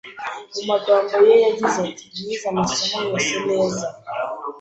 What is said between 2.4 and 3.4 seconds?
amasomo yose